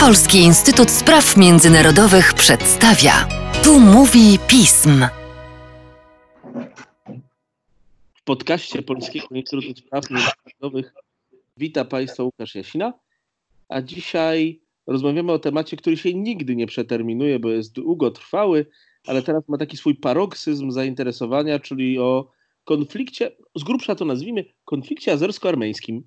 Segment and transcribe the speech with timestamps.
[0.00, 3.12] Polski Instytut Spraw Międzynarodowych przedstawia.
[3.64, 5.06] Tu mówi pism.
[8.14, 10.94] W podcaście Polskiego Instytutu Spraw Międzynarodowych
[11.56, 12.92] wita Państwa Łukasz Jasina,
[13.68, 18.66] a dzisiaj rozmawiamy o temacie, który się nigdy nie przeterminuje, bo jest długotrwały,
[19.06, 22.30] ale teraz ma taki swój paroksyzm zainteresowania, czyli o
[22.64, 26.02] konflikcie, z grubsza to nazwijmy, konflikcie azersko-armeńskim.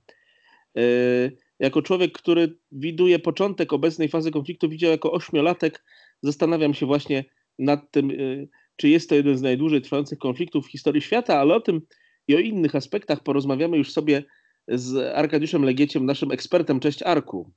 [0.75, 5.83] Yy, jako człowiek, który widuje początek obecnej fazy konfliktu, widział jako ośmiolatek,
[6.21, 7.25] zastanawiam się właśnie
[7.59, 11.55] nad tym, yy, czy jest to jeden z najdłużej trwających konfliktów w historii świata, ale
[11.55, 11.81] o tym
[12.27, 14.23] i o innych aspektach porozmawiamy już sobie
[14.67, 16.79] z Arkadiuszem Legieciem, naszym ekspertem.
[16.79, 17.51] Cześć Arku.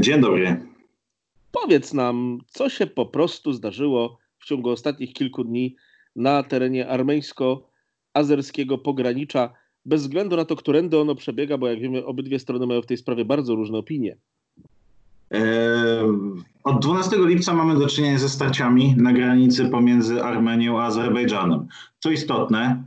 [0.00, 0.66] Dzień dobry.
[1.52, 5.76] Powiedz nam, co się po prostu zdarzyło w ciągu ostatnich kilku dni
[6.16, 9.52] na terenie armeńsko-azerskiego pogranicza,
[9.86, 12.96] bez względu na to, którędy ono przebiega, bo jak wiemy, obydwie strony mają w tej
[12.96, 14.16] sprawie bardzo różne opinie.
[16.64, 21.66] Od 12 lipca mamy do czynienia ze starciami na granicy pomiędzy Armenią a Azerbejdżanem.
[22.00, 22.82] Co istotne,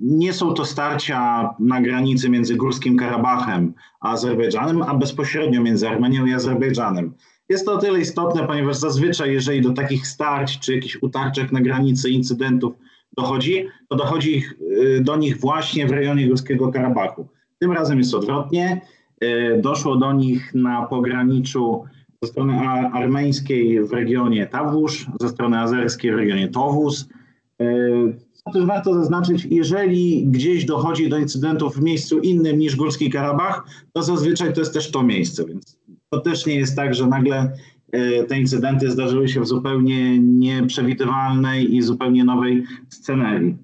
[0.00, 6.26] nie są to starcia na granicy między Górskim Karabachem a Azerbejdżanem, a bezpośrednio między Armenią
[6.26, 7.12] i Azerbejdżanem.
[7.48, 11.60] Jest to o tyle istotne, ponieważ zazwyczaj, jeżeli do takich starć czy jakichś utarczek na
[11.60, 12.74] granicy, incydentów
[13.16, 14.42] dochodzi, to dochodzi
[15.00, 17.28] do nich właśnie w rejonie Górskiego Karabachu.
[17.58, 18.80] Tym razem jest odwrotnie.
[19.62, 21.84] Doszło do nich na pograniczu
[22.22, 27.08] ze strony armeńskiej w regionie Tawusz, ze strony azerskiej w regionie Towus.
[28.34, 33.64] Co też warto zaznaczyć, jeżeli gdzieś dochodzi do incydentów w miejscu innym niż Górski Karabach,
[33.92, 35.78] to zazwyczaj to jest też to miejsce, więc
[36.10, 37.52] to też nie jest tak, że nagle
[38.28, 43.56] te incydenty zdarzyły się w zupełnie nieprzewidywalnej i zupełnie nowej scenerii.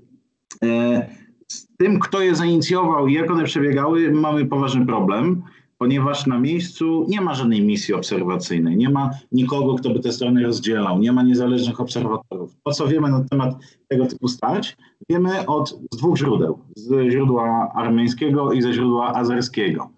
[1.48, 5.42] Z tym, kto je zainicjował i jak one przebiegały, mamy poważny problem,
[5.78, 10.42] ponieważ na miejscu nie ma żadnej misji obserwacyjnej, nie ma nikogo, kto by te strony
[10.42, 12.56] rozdzielał, nie ma niezależnych obserwatorów.
[12.64, 13.55] To, co wiemy na temat
[13.89, 14.77] tego typu starć,
[15.11, 19.90] wiemy od dwóch źródeł, z źródła armeńskiego i ze źródła azerskiego.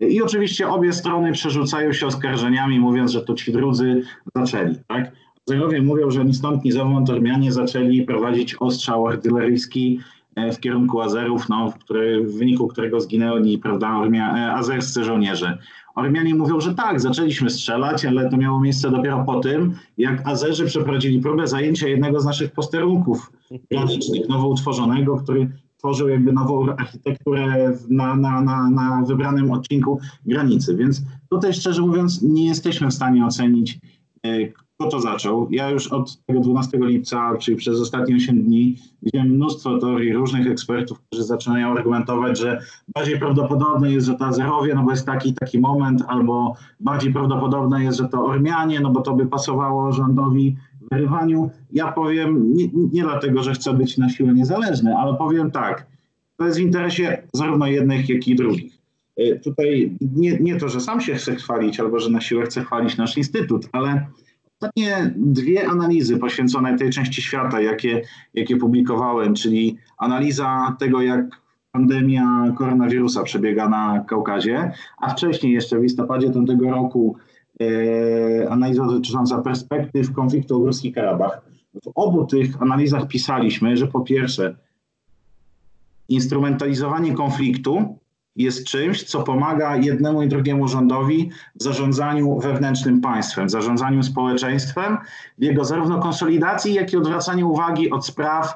[0.00, 4.02] I oczywiście obie strony przerzucają się oskarżeniami, mówiąc, że to ci drudzy
[4.36, 4.74] zaczęli.
[4.86, 5.12] Tak?
[5.48, 10.00] Azerowie mówią, że ni stąd, ni zowąd Ormianie zaczęli prowadzić ostrzał artyleryjski
[10.52, 15.58] w kierunku Azerów, no, który, w wyniku którego zginęli prawda, Ormia, azerscy żołnierze.
[15.94, 20.66] Ormianie mówią, że tak, zaczęliśmy strzelać, ale to miało miejsce dopiero po tym, jak Azerzy
[20.66, 23.32] przeprowadzili próbę zajęcia jednego z naszych posterunków
[23.70, 30.76] granicznych, nowo utworzonego, który tworzył jakby nową architekturę na, na, na, na wybranym odcinku granicy.
[30.76, 33.78] Więc tutaj szczerze mówiąc nie jesteśmy w stanie ocenić,
[34.78, 35.48] kto to zaczął.
[35.50, 40.46] Ja już od tego 12 lipca, czyli przez ostatnie 8 dni, widziałem mnóstwo teorii różnych
[40.46, 42.60] ekspertów, którzy zaczynają argumentować, że
[42.94, 47.84] bardziej prawdopodobne jest, że to Azerowie, no bo jest taki taki moment, albo bardziej prawdopodobne
[47.84, 50.56] jest, że to Ormianie, no bo to by pasowało rządowi
[50.90, 51.50] w wyrywaniu.
[51.72, 55.86] Ja powiem, nie, nie dlatego, że chcę być na siłę niezależny, ale powiem tak,
[56.36, 58.72] to jest w interesie zarówno jednych, jak i drugich.
[59.44, 62.96] Tutaj nie, nie to, że sam się chcę chwalić, albo że na siłę chcę chwalić
[62.96, 64.06] nasz instytut, ale
[64.60, 68.02] Ostatnie dwie analizy poświęcone tej części świata, jakie,
[68.34, 71.40] jakie publikowałem, czyli analiza tego, jak
[71.72, 77.27] pandemia koronawirusa przebiega na Kaukazie, a wcześniej jeszcze w listopadzie tamtego roku e,
[78.50, 81.40] analiza dotycząca perspektyw konfliktu o Górski Karabach.
[81.84, 84.56] W obu tych analizach pisaliśmy, że po pierwsze
[86.08, 87.98] instrumentalizowanie konfliktu
[88.36, 94.98] jest czymś, co pomaga jednemu i drugiemu rządowi w zarządzaniu wewnętrznym państwem, w zarządzaniu społeczeństwem,
[95.38, 98.54] w jego zarówno konsolidacji, jak i odwracaniu uwagi od spraw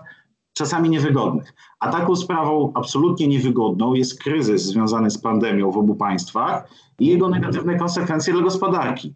[0.52, 1.54] czasami niewygodnych.
[1.80, 6.68] A taką sprawą absolutnie niewygodną jest kryzys związany z pandemią w obu państwach
[6.98, 9.14] i jego negatywne konsekwencje dla gospodarki.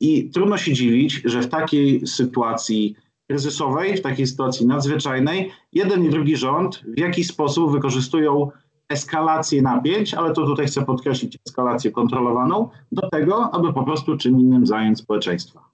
[0.00, 2.96] I trudno się dziwić, że w takiej sytuacji
[3.30, 8.50] kryzysowej, w takiej sytuacji nadzwyczajnej, jeden i drugi rząd w jakiś sposób wykorzystują
[8.88, 14.40] eskalację napięć, ale to tutaj chcę podkreślić eskalację kontrolowaną, do tego, aby po prostu czym
[14.40, 15.64] innym zająć społeczeństwa.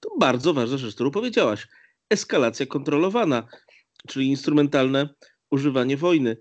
[0.00, 1.68] To bardzo ważna rzecz, którą powiedziałaś.
[2.10, 3.42] Eskalacja kontrolowana,
[4.06, 5.08] czyli instrumentalne
[5.50, 6.36] używanie wojny.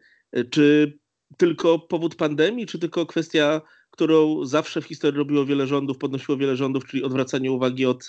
[0.49, 0.97] Czy
[1.37, 6.55] tylko powód pandemii, czy tylko kwestia, którą zawsze w historii robiło wiele rządów, podnosiło wiele
[6.55, 8.07] rządów, czyli odwracanie uwagi od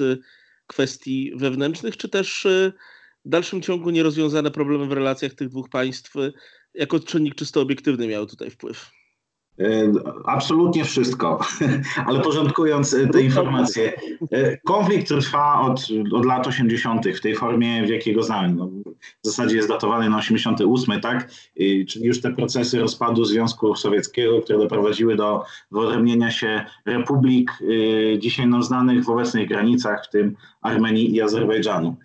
[0.67, 2.47] kwestii wewnętrznych, czy też
[3.25, 6.14] w dalszym ciągu nierozwiązane problemy w relacjach tych dwóch państw
[6.75, 8.91] jako czynnik czysto obiektywny miały tutaj wpływ?
[10.25, 11.41] Absolutnie wszystko,
[12.06, 13.93] ale porządkując te informacje,
[14.67, 17.06] konflikt trwa od, od lat 80.
[17.17, 18.55] w tej formie, w jakiej go znamy.
[18.55, 18.70] No,
[19.22, 21.31] w zasadzie jest datowany na 88, tak?
[21.88, 27.50] Czyli już te procesy rozpadu Związku Sowieckiego, które doprowadziły do wyodrębnienia się republik
[28.19, 31.96] dzisiaj nam znanych w obecnych granicach, w tym Armenii i Azerbejdżanu.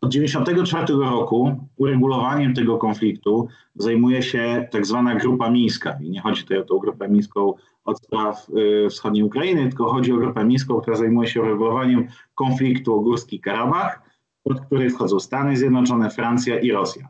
[0.00, 5.98] Od 1994 roku uregulowaniem tego konfliktu zajmuje się tak zwana Grupa Mińska.
[6.02, 7.54] I nie chodzi tutaj o tą Grupę Mińską
[7.84, 8.46] od spraw
[8.84, 13.40] y, wschodniej Ukrainy, tylko chodzi o Grupę Mińską, która zajmuje się uregulowaniem konfliktu o Górski
[13.40, 14.09] Karabach,
[14.42, 17.08] pod który wchodzą Stany Zjednoczone, Francja i Rosja.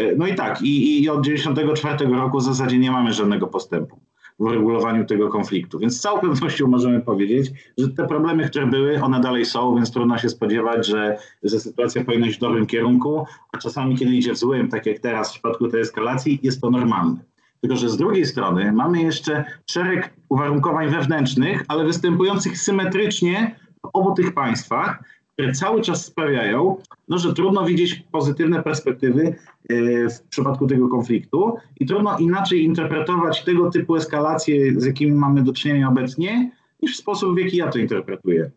[0.00, 4.00] Y, no i tak, i, i od 1994 roku w zasadzie nie mamy żadnego postępu
[4.38, 5.78] w uregulowaniu tego konfliktu.
[5.78, 9.92] Więc z całą pewnością możemy powiedzieć, że te problemy, które były, one dalej są, więc
[9.92, 14.32] trudno się spodziewać, że, że sytuacja powinna iść w dobrym kierunku, a czasami, kiedy idzie
[14.32, 17.16] w złym, tak jak teraz w przypadku tej eskalacji, jest to normalne.
[17.60, 24.14] Tylko, że z drugiej strony mamy jeszcze szereg uwarunkowań wewnętrznych, ale występujących symetrycznie w obu
[24.14, 25.04] tych państwach,
[25.36, 26.76] które cały czas sprawiają,
[27.08, 29.36] no, że trudno widzieć pozytywne perspektywy
[29.68, 29.74] e,
[30.08, 35.52] w przypadku tego konfliktu i trudno inaczej interpretować tego typu eskalacje, z jakimi mamy do
[35.52, 36.50] czynienia obecnie,
[36.82, 38.50] niż w sposób, w jaki ja to interpretuję.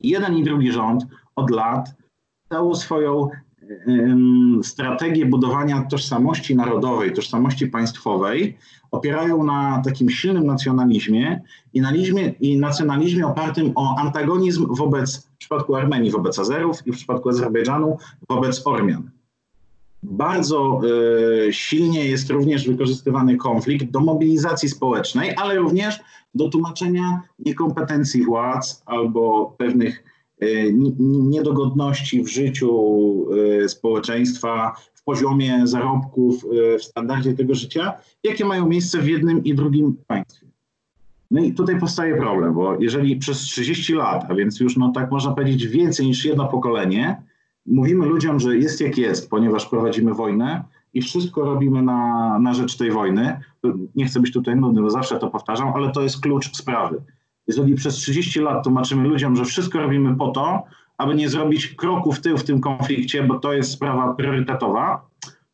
[0.00, 1.06] Jeden i drugi rząd
[1.36, 1.94] od lat
[2.48, 3.28] całą swoją
[4.62, 8.56] strategię budowania tożsamości narodowej, tożsamości państwowej
[8.90, 11.42] opierają na takim silnym nacjonalizmie
[11.74, 16.96] i, nalizmie, i nacjonalizmie opartym o antagonizm wobec, w przypadku Armenii wobec Azerów i w
[16.96, 19.10] przypadku Azerbejdżanu wobec Ormian.
[20.02, 20.80] Bardzo
[21.48, 26.00] y, silnie jest również wykorzystywany konflikt do mobilizacji społecznej, ale również
[26.34, 30.09] do tłumaczenia niekompetencji władz albo pewnych
[31.00, 33.26] niedogodności w życiu
[33.62, 36.44] e, społeczeństwa, w poziomie zarobków,
[36.74, 37.92] e, w standardzie tego życia,
[38.24, 40.46] jakie mają miejsce w jednym i drugim państwie.
[41.30, 45.10] No i tutaj powstaje problem, bo jeżeli przez 30 lat, a więc już no tak
[45.10, 47.22] można powiedzieć więcej niż jedno pokolenie,
[47.66, 50.64] mówimy ludziom, że jest jak jest, ponieważ prowadzimy wojnę
[50.94, 53.40] i wszystko robimy na, na rzecz tej wojny,
[53.94, 57.02] nie chcę być tutaj nudny, bo zawsze to powtarzam, ale to jest klucz sprawy
[57.46, 60.62] jeżeli przez 30 lat tłumaczymy ludziom, że wszystko robimy po to,
[60.98, 65.06] aby nie zrobić kroku w tył w tym konflikcie, bo to jest sprawa priorytetowa,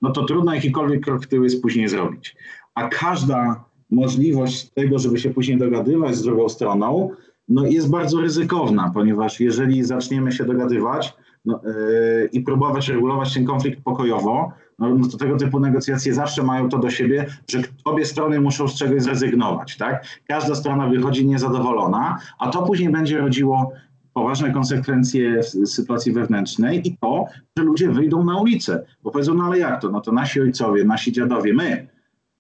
[0.03, 2.37] no to trudno jakikolwiek krok w tył jest później zrobić.
[2.75, 7.11] A każda możliwość tego, żeby się później dogadywać z drugą stroną,
[7.49, 11.15] no jest bardzo ryzykowna, ponieważ jeżeli zaczniemy się dogadywać
[11.47, 16.43] no, yy, i próbować regulować ten konflikt pokojowo, no, no to tego typu negocjacje zawsze
[16.43, 20.07] mają to do siebie, że obie strony muszą z czegoś zrezygnować, tak?
[20.29, 23.73] Każda strona wychodzi niezadowolona, a to później będzie rodziło
[24.13, 27.25] poważne konsekwencje w sytuacji wewnętrznej i to,
[27.57, 30.85] że ludzie wyjdą na ulicę, bo powiedzą, no ale jak to, no to nasi ojcowie,
[30.85, 31.89] nasi dziadowie, my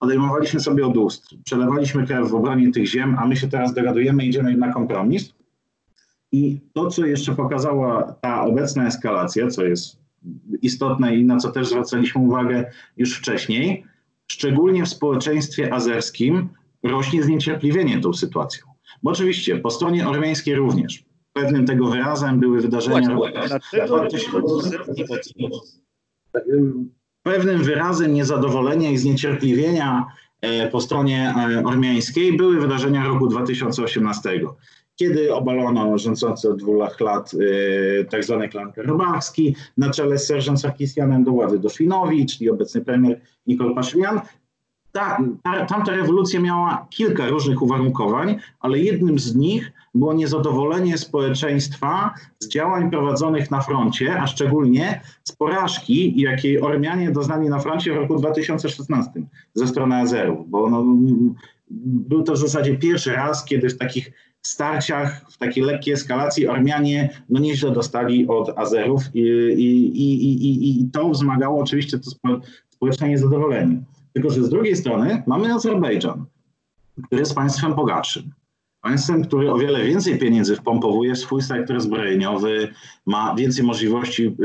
[0.00, 4.24] odejmowaliśmy sobie od ust, przelewaliśmy krew w obronie tych ziem, a my się teraz dogadujemy,
[4.24, 5.34] idziemy na kompromis.
[6.32, 9.98] I to, co jeszcze pokazała ta obecna eskalacja, co jest
[10.62, 13.84] istotne i na co też zwracaliśmy uwagę już wcześniej,
[14.26, 16.48] szczególnie w społeczeństwie azerskim
[16.82, 18.66] rośnie zniecierpliwienie tą sytuacją.
[19.02, 21.04] Bo oczywiście po stronie ormiańskiej również.
[21.32, 23.18] Pewnym tego wyrazem były wydarzenia.
[27.22, 30.06] Pewnym wyrazem niezadowolenia i zniecierpliwienia
[30.40, 34.40] e, po stronie e, ormiańskiej były wydarzenia roku 2018
[34.96, 40.60] kiedy obalono rządzący od dwóch lat y, tak zwany klan karabachski na czele z serżant
[40.60, 44.20] Sarkisianem do władzy Doszwinowi, czyli obecny premier Nikol Paszynian.
[44.92, 52.14] Ta, ta, tamta rewolucja miała kilka różnych uwarunkowań, ale jednym z nich było niezadowolenie społeczeństwa
[52.38, 57.96] z działań prowadzonych na froncie, a szczególnie z porażki, jakiej Ormianie doznali na froncie w
[57.96, 59.10] roku 2016
[59.54, 60.84] ze strony Azerów, bo no,
[62.08, 64.12] był to w zasadzie pierwszy raz, kiedy w takich
[64.46, 69.20] starciach, w takiej lekkiej eskalacji Armianie no nieźle dostali od Azerów i,
[69.56, 72.10] i, i, i, i to wzmagało oczywiście to
[72.68, 73.82] społeczne niezadowolenie.
[74.12, 76.24] Tylko, że z drugiej strony mamy Azerbejdżan,
[77.06, 78.32] który jest państwem bogatszym.
[78.80, 82.68] Państwem, który o wiele więcej pieniędzy wpompowuje w swój sektor zbrojeniowy,
[83.06, 84.36] ma więcej możliwości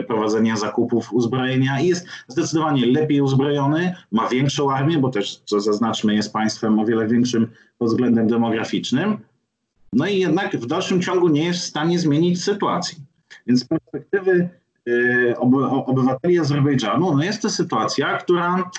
[0.00, 5.60] y, prowadzenia zakupów uzbrojenia i jest zdecydowanie lepiej uzbrojony, ma większą armię, bo też, co
[5.60, 7.48] zaznaczmy, jest państwem o wiele większym
[7.78, 9.18] pod względem demograficznym,
[9.94, 12.98] no i jednak w dalszym ciągu nie jest w stanie zmienić sytuacji.
[13.46, 14.48] Więc z perspektywy
[14.88, 15.34] y,
[15.86, 18.70] obywateli Azerbejdżanu, no jest to sytuacja, która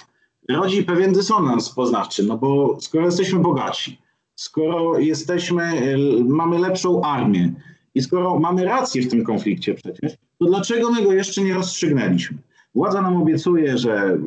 [0.50, 4.02] rodzi pewien dysonans poznawczy, no bo skoro jesteśmy bogaci,
[4.36, 7.54] skoro jesteśmy, y, mamy lepszą armię
[7.96, 12.38] i skoro mamy rację w tym konflikcie przecież, to dlaczego my go jeszcze nie rozstrzygnęliśmy?
[12.76, 14.18] Władza nam obiecuje, że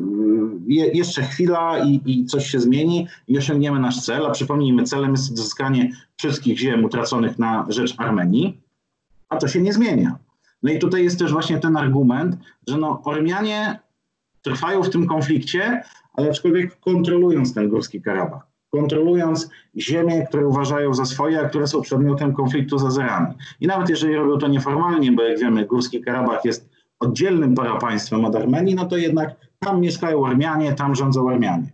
[0.67, 5.11] je, jeszcze chwila i, i, coś się zmieni i osiągniemy nasz cel, a przypomnijmy, celem
[5.11, 8.61] jest odzyskanie wszystkich ziem utraconych na rzecz Armenii,
[9.29, 10.19] a to się nie zmienia.
[10.63, 12.37] No i tutaj jest też właśnie ten argument,
[12.69, 13.79] że no Ormianie
[14.43, 21.05] trwają w tym konflikcie, ale aczkolwiek kontrolując ten Górski Karabach, kontrolując ziemie, które uważają za
[21.05, 23.35] swoje, a które są przedmiotem konfliktu z Azerami.
[23.61, 26.69] I nawet jeżeli robią to nieformalnie, bo jak wiemy, Górski Karabach jest
[27.01, 31.73] oddzielnym parapaństwem od Armenii, no to jednak tam mieszkają Armianie, tam rządzą Armianie.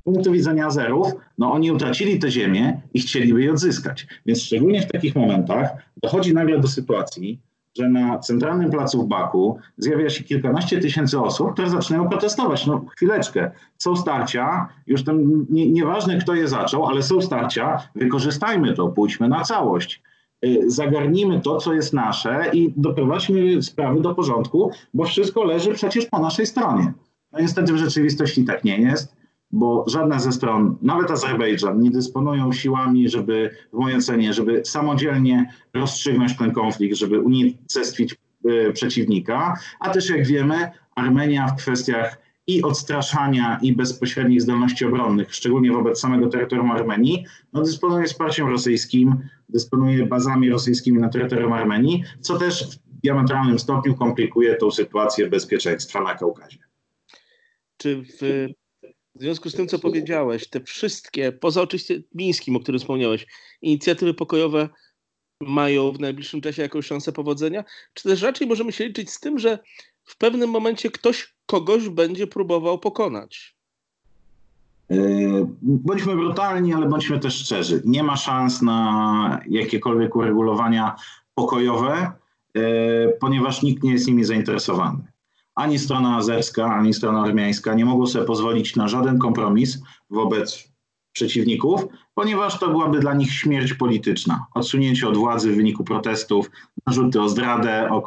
[0.00, 4.06] Z punktu widzenia Azerów, no oni utracili tę ziemię i chcieliby je odzyskać.
[4.26, 5.70] Więc szczególnie w takich momentach
[6.02, 7.40] dochodzi nagle do sytuacji,
[7.78, 12.66] że na centralnym placu w Baku zjawia się kilkanaście tysięcy osób, które zaczynają protestować.
[12.66, 18.74] No chwileczkę, są starcia, już tam nie, nieważne kto je zaczął, ale są starcia, wykorzystajmy
[18.74, 20.02] to, pójdźmy na całość.
[20.44, 26.06] Y, zagarnijmy to, co jest nasze i doprowadźmy sprawy do porządku, bo wszystko leży przecież
[26.06, 26.92] po naszej stronie.
[27.32, 29.16] No niestety w rzeczywistości tak nie jest,
[29.50, 35.52] bo żadna ze stron, nawet Azerbejdżan, nie dysponują siłami, żeby, w mojej ocenie, żeby samodzielnie
[35.74, 38.16] rozstrzygnąć ten konflikt, żeby unicestwić
[38.46, 45.34] y, przeciwnika, a też jak wiemy, Armenia w kwestiach i odstraszania i bezpośrednich zdolności obronnych,
[45.34, 49.16] szczególnie wobec samego terytorium Armenii, no dysponuje wsparciem rosyjskim,
[49.48, 56.00] dysponuje bazami rosyjskimi na terytorium Armenii, co też w diametralnym stopniu komplikuje tą sytuację bezpieczeństwa
[56.00, 56.67] na Kaukazie.
[57.78, 58.46] Czy w,
[59.14, 63.26] w związku z tym, co powiedziałeś, te wszystkie, poza oczywiście Mińskim, o którym wspomniałeś,
[63.62, 64.68] inicjatywy pokojowe
[65.40, 67.64] mają w najbliższym czasie jakąś szansę powodzenia?
[67.94, 69.58] Czy też raczej możemy się liczyć z tym, że
[70.04, 73.56] w pewnym momencie ktoś kogoś będzie próbował pokonać?
[74.88, 77.82] Yy, bądźmy brutalni, ale bądźmy też szczerzy.
[77.84, 80.96] Nie ma szans na jakiekolwiek uregulowania
[81.34, 82.12] pokojowe,
[82.54, 84.98] yy, ponieważ nikt nie jest nimi zainteresowany.
[85.58, 89.78] Ani strona azerska, ani strona armiańska nie mogą sobie pozwolić na żaden kompromis
[90.10, 90.72] wobec
[91.12, 94.46] przeciwników, ponieważ to byłaby dla nich śmierć polityczna.
[94.54, 96.50] Odsunięcie od władzy w wyniku protestów,
[96.86, 98.02] narzuty o zdradę, o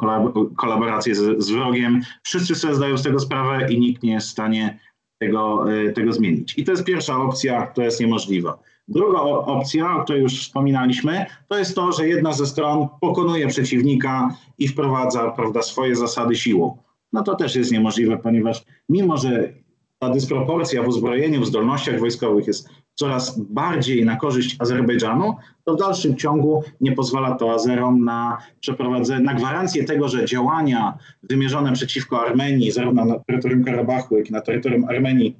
[0.56, 2.00] kolaborację z, z wrogiem.
[2.22, 4.78] Wszyscy sobie zdają z tego sprawę i nikt nie jest w stanie
[5.20, 6.58] tego, y, tego zmienić.
[6.58, 8.58] I to jest pierwsza opcja, która jest niemożliwa.
[8.88, 14.34] Druga opcja, o której już wspominaliśmy, to jest to, że jedna ze stron pokonuje przeciwnika
[14.58, 16.78] i wprowadza prawda, swoje zasady siłą.
[17.12, 19.52] No to też jest niemożliwe, ponieważ mimo, że
[19.98, 25.78] ta dysproporcja w uzbrojeniu, w zdolnościach wojskowych jest coraz bardziej na korzyść Azerbejdżanu, to w
[25.78, 32.20] dalszym ciągu nie pozwala to Azerom na przeprowadzenie, na gwarancję tego, że działania wymierzone przeciwko
[32.26, 35.36] Armenii, zarówno na terytorium Karabachu, jak i na terytorium Armenii,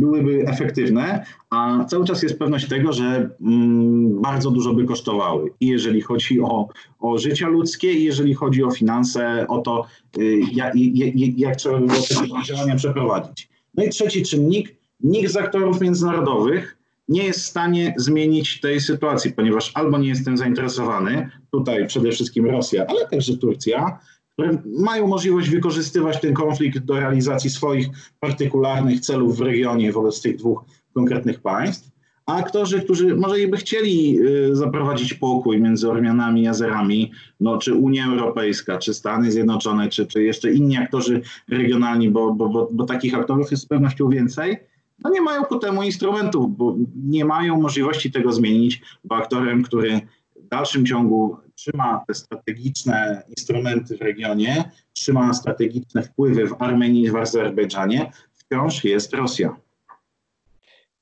[0.00, 5.50] byłyby efektywne, a cały czas jest pewność tego, że mm, bardzo dużo by kosztowały.
[5.60, 6.68] I jeżeli chodzi o,
[7.00, 9.86] o życia ludzkie, i jeżeli chodzi o finanse, o to,
[10.18, 13.48] y, jak, jak, jak trzeba by było te działania przeprowadzić.
[13.74, 16.76] No i trzeci czynnik, nikt z aktorów międzynarodowych
[17.08, 22.46] nie jest w stanie zmienić tej sytuacji, ponieważ albo nie jestem zainteresowany, tutaj przede wszystkim
[22.46, 23.98] Rosja, ale także Turcja,
[24.32, 27.86] które mają możliwość wykorzystywać ten konflikt do realizacji swoich
[28.20, 31.90] partykularnych celów w regionie wobec tych dwóch konkretnych państw,
[32.26, 37.74] a aktorzy, którzy może by chcieli y, zaprowadzić pokój między Ormianami i Azerami, no, czy
[37.74, 42.84] Unia Europejska, czy Stany Zjednoczone, czy, czy jeszcze inni aktorzy regionalni, bo, bo, bo, bo
[42.84, 44.56] takich aktorów jest z pewnością więcej,
[45.04, 50.00] no nie mają ku temu instrumentów, bo nie mają możliwości tego zmienić, bo aktorem, który
[50.36, 57.10] w dalszym ciągu trzyma te strategiczne instrumenty w regionie, trzyma strategiczne wpływy w Armenii i
[57.10, 59.56] w Azerbejdżanie, wciąż jest Rosja.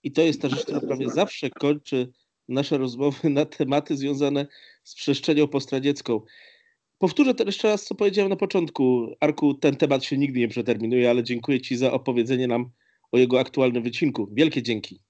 [0.02, 2.12] I to jest ta rzecz, która prawie zawsze kończy
[2.48, 4.46] nasze rozmowy na tematy związane
[4.84, 6.20] z przestrzenią postradziecką.
[6.98, 9.14] Powtórzę teraz jeszcze raz, co powiedziałem na początku.
[9.20, 12.70] Arku, ten temat się nigdy nie przeterminuje, ale dziękuję Ci za opowiedzenie nam
[13.12, 14.28] o jego aktualnym wycinku.
[14.32, 15.00] Wielkie dzięki.